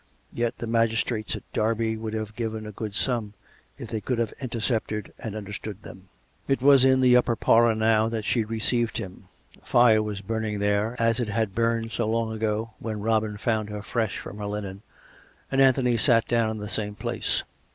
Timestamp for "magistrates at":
0.65-1.43